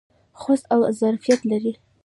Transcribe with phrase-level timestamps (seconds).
[0.39, 1.73] خوست دا ظرفیت لري.